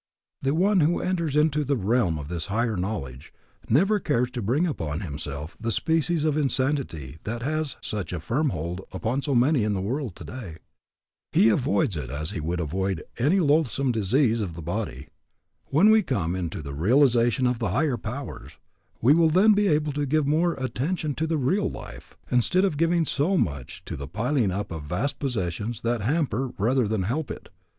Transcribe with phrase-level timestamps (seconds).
[0.41, 3.31] The one who enters into the realm of this higher knowledge,
[3.69, 8.49] never cares to bring upon himself the species of insanity that has such a firm
[8.49, 10.57] hold upon so many in the world today.
[11.33, 15.09] He avoids it as he would avoid any loathsome disease of the body.
[15.67, 18.53] When we come into the realization of the higher powers,
[19.03, 22.75] we will then be able to give more attention to the real life, instead of
[22.75, 27.29] giving so much to the piling up of vast possessions that hamper rather than help
[27.29, 27.49] it.